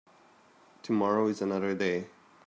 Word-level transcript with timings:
Tomorrow 0.81 1.27
is 1.27 1.41
another 1.43 1.75
day. 1.75 2.07